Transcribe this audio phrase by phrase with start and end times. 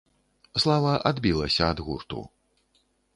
[0.61, 2.19] Слава адбілася ад гурту.